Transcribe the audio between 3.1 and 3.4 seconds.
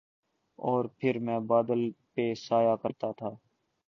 تھا